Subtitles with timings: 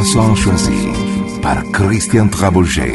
[0.00, 0.88] Sont choisis
[1.42, 2.94] par Christian Trabouget.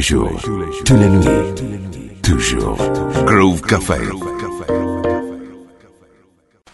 [0.00, 0.40] les jours,
[0.86, 2.78] tous les nuits, toujours.
[3.26, 3.98] Groove Café.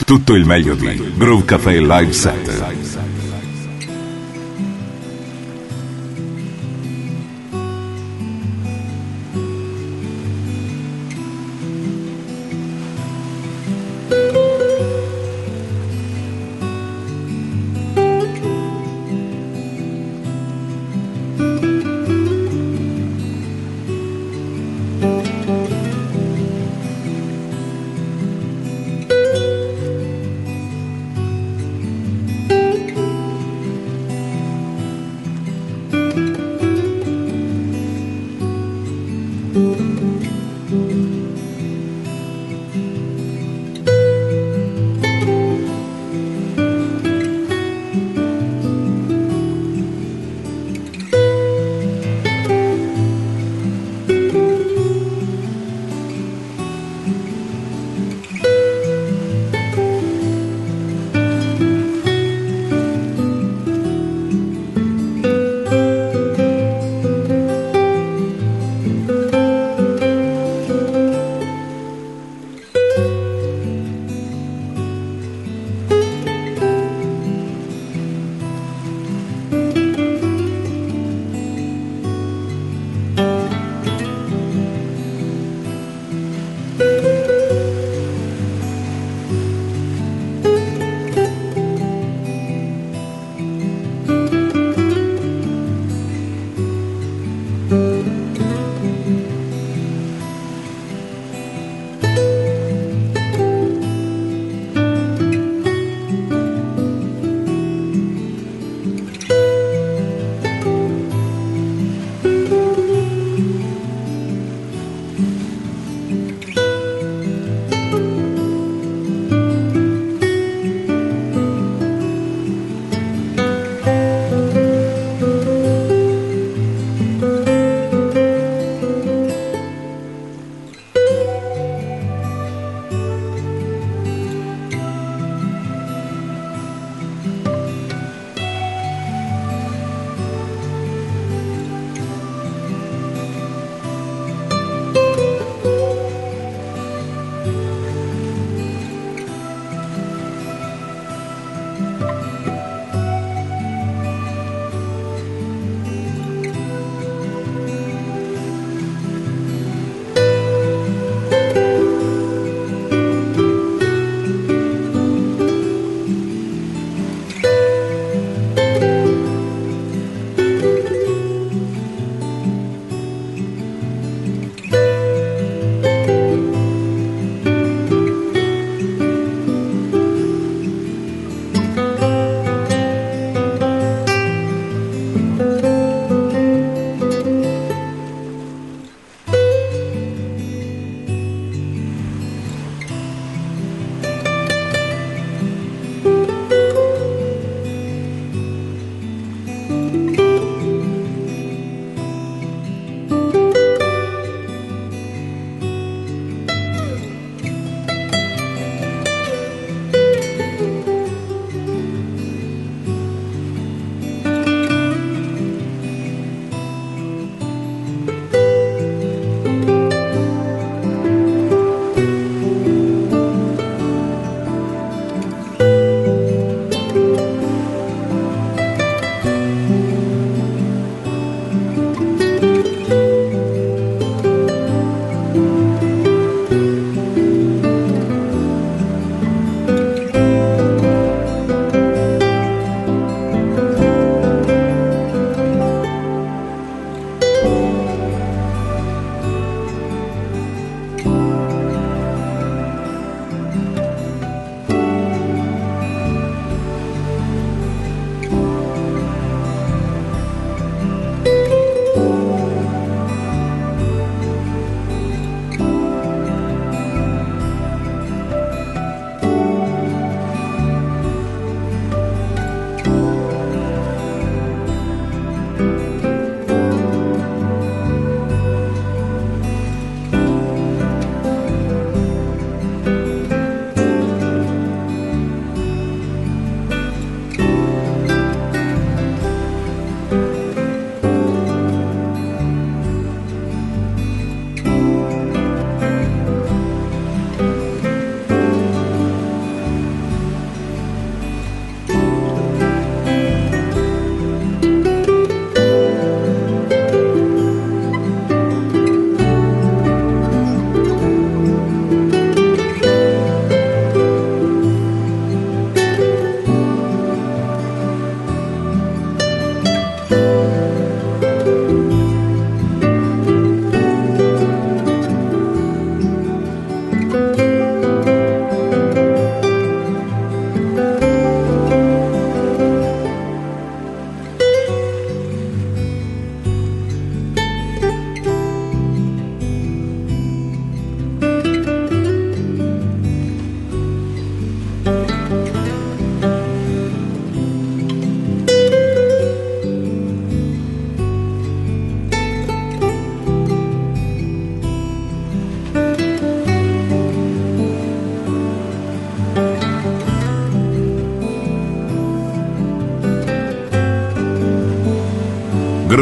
[0.07, 2.86] Tutto il meglio di Groove Café Live Set.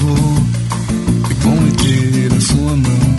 [0.00, 0.42] favor
[1.30, 3.16] e vão a sua mão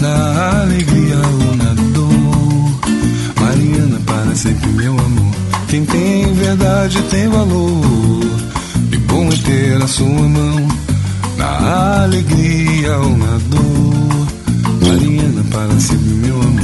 [0.00, 2.80] na alegria ou na dor.
[3.40, 5.34] Mariana, para sempre, meu amor.
[5.68, 7.84] Quem tem verdade tem valor.
[8.90, 10.68] E bom é ter a sua mão
[11.36, 14.88] na alegria ou na dor.
[14.88, 16.63] Mariana, para sempre, meu amor.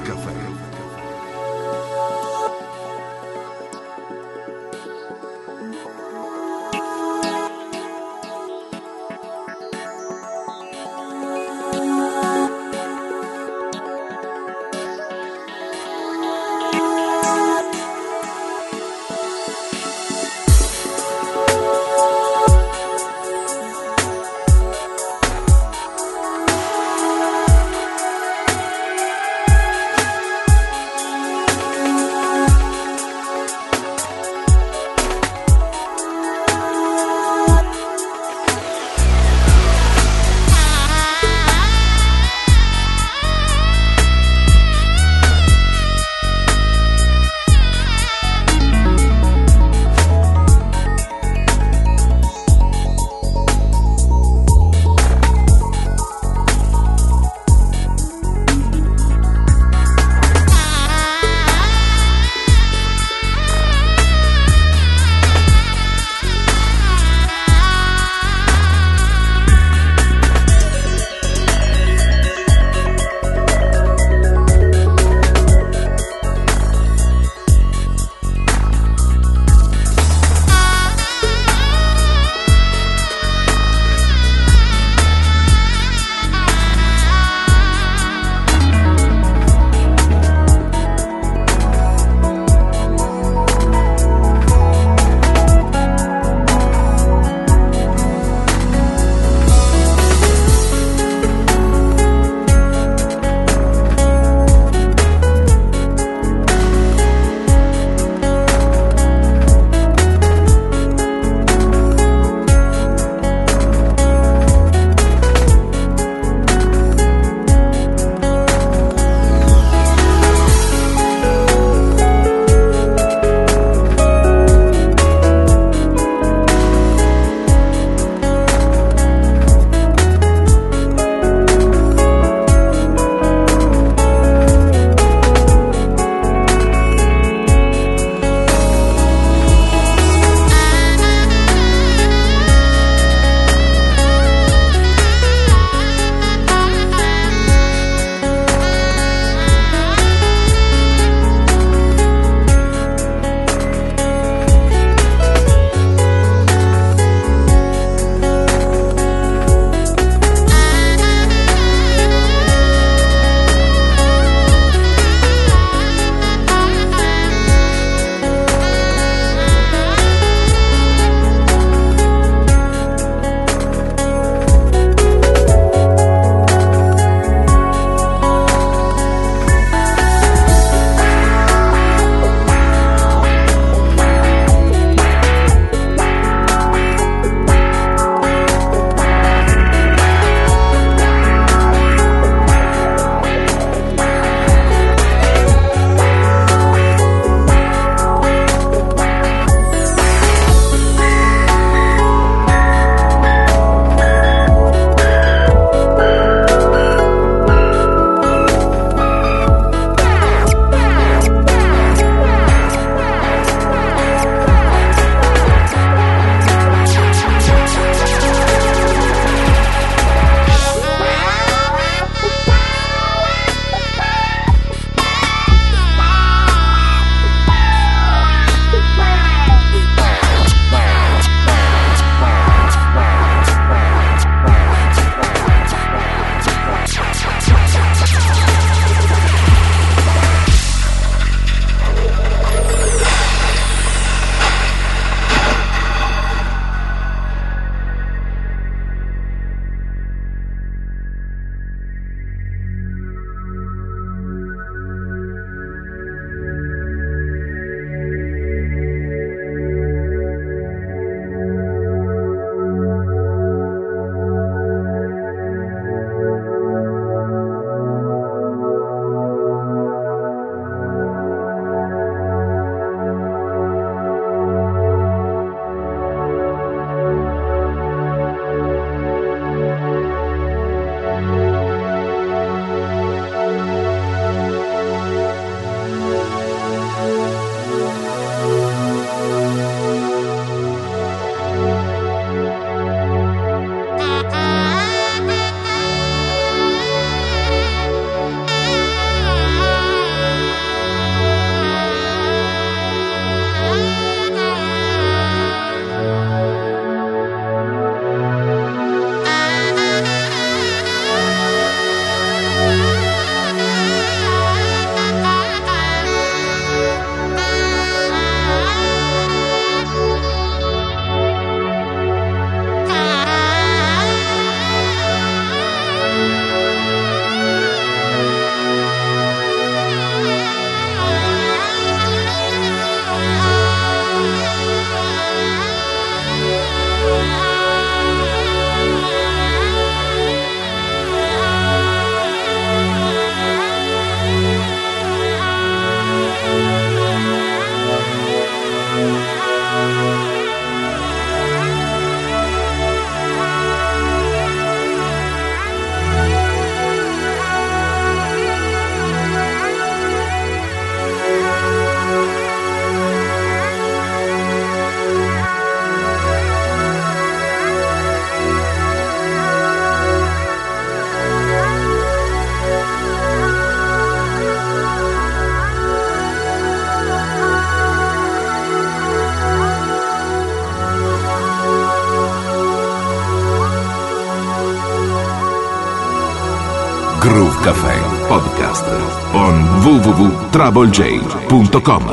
[390.71, 392.03] www.troublej.com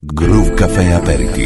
[0.00, 1.45] Groove Café Aperitif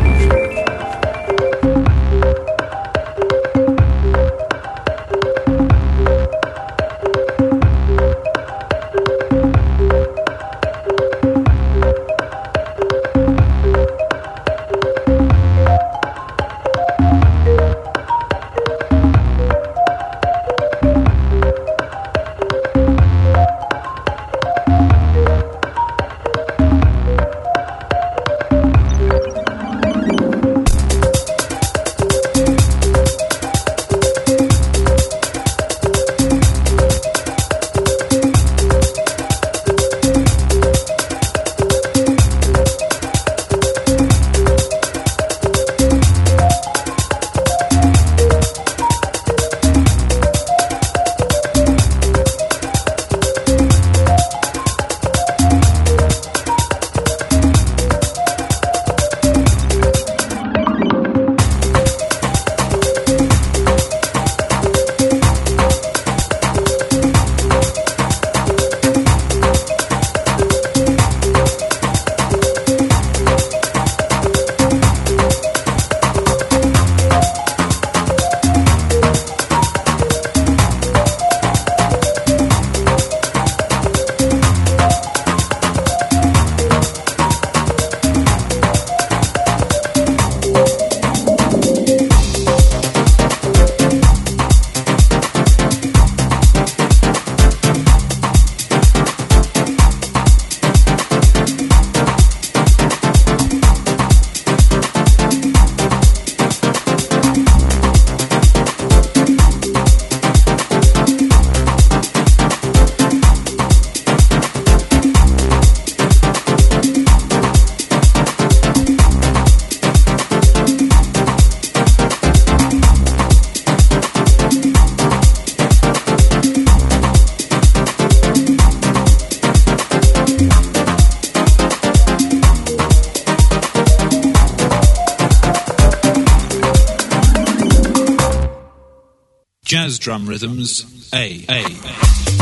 [139.71, 141.45] Jazz drum rhythms A.
[141.47, 141.63] A.
[141.63, 142.40] A.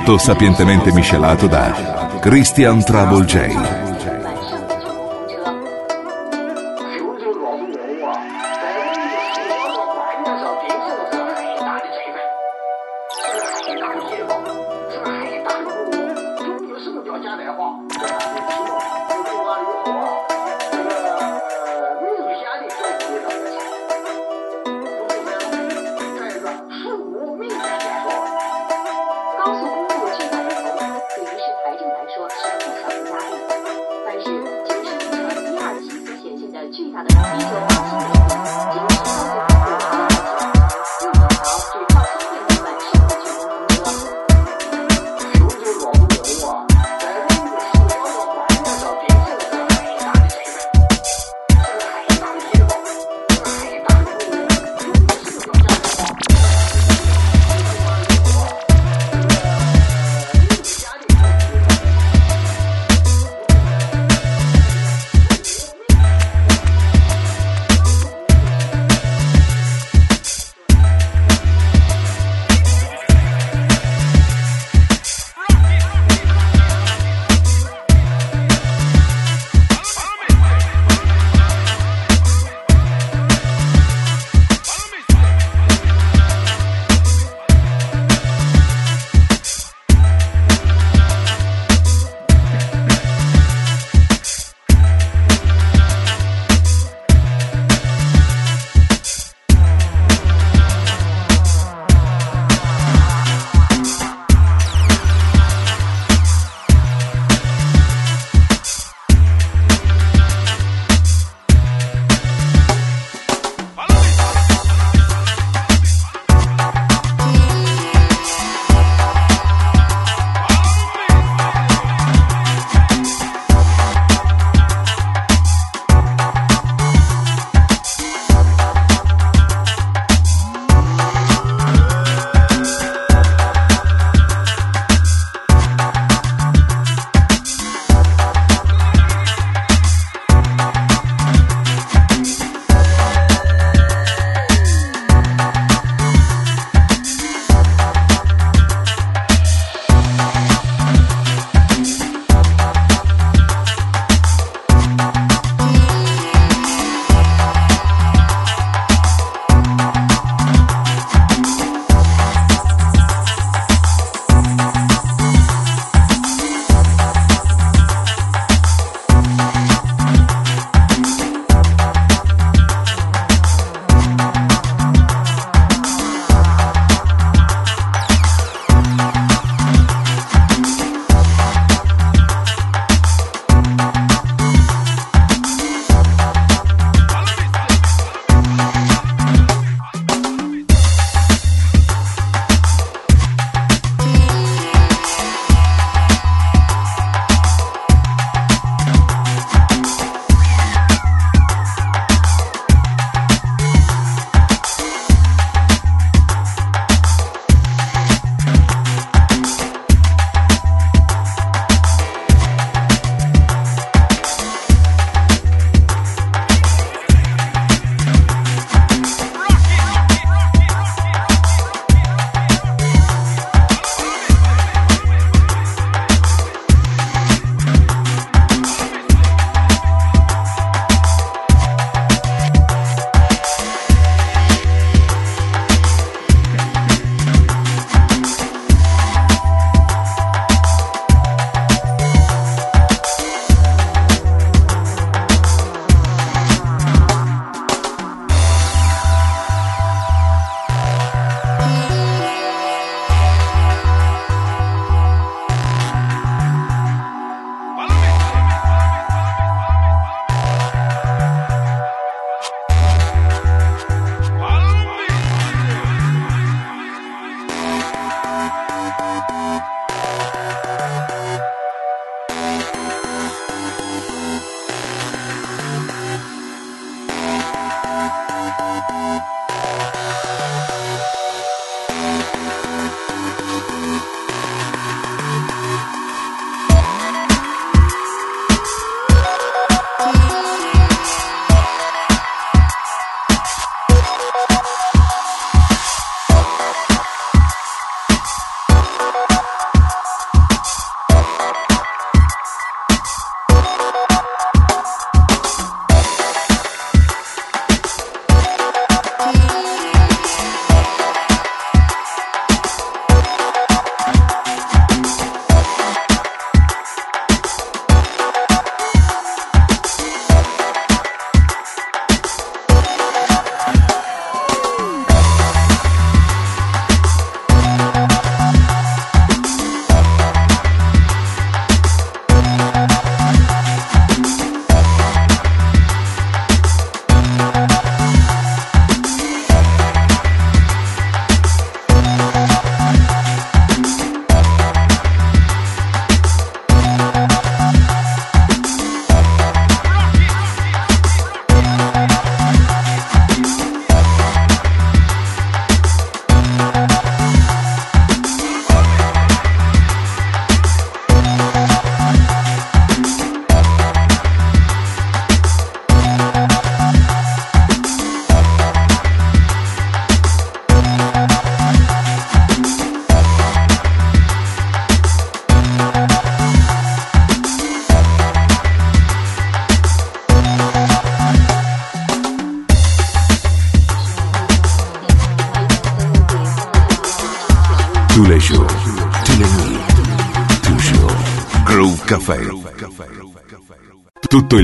[0.00, 3.79] tutto sapientemente miscelato da Christian Trouble J.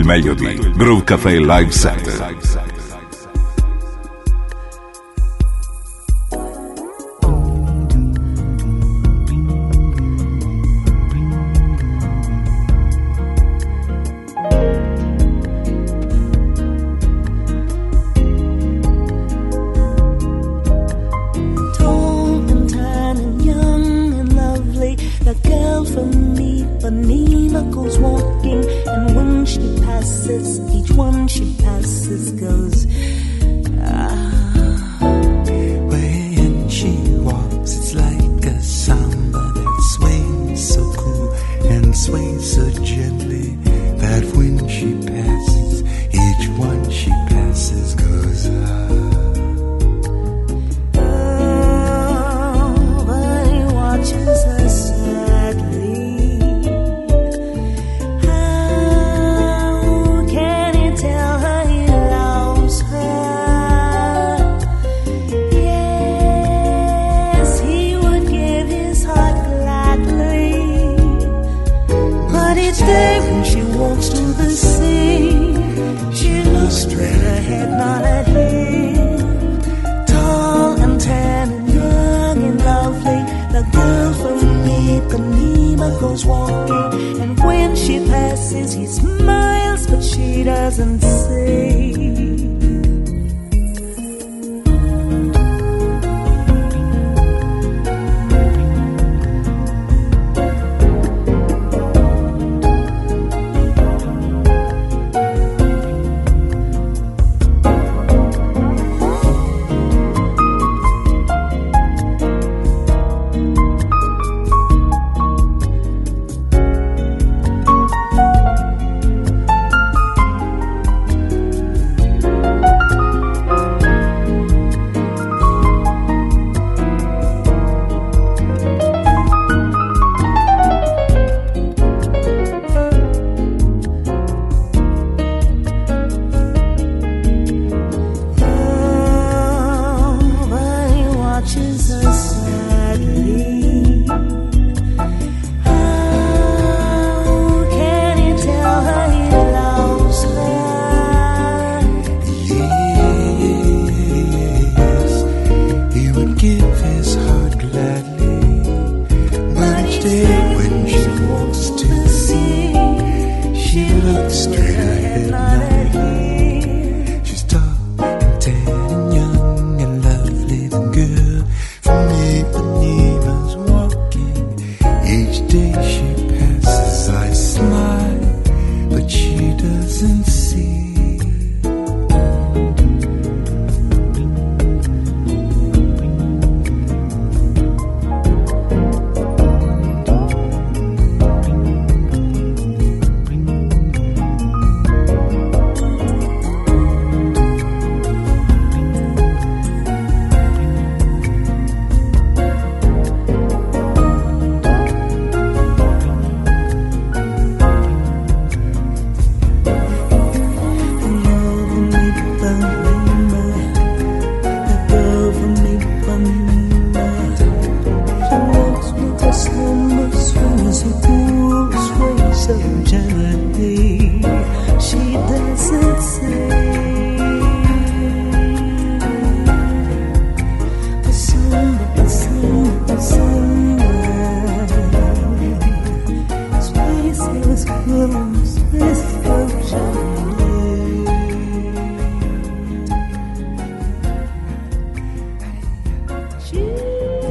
[0.07, 2.26] Melody, Groove Café Live Center.